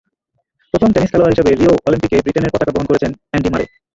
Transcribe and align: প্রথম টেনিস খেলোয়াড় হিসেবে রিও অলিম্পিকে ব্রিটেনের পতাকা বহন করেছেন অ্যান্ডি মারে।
প্রথম 0.73 0.89
টেনিস 0.93 1.09
খেলোয়াড় 1.11 1.33
হিসেবে 1.33 1.51
রিও 1.51 1.73
অলিম্পিকে 1.87 2.23
ব্রিটেনের 2.23 2.53
পতাকা 2.53 2.73
বহন 2.73 2.87
করেছেন 2.89 3.11
অ্যান্ডি 3.21 3.49
মারে। 3.53 3.65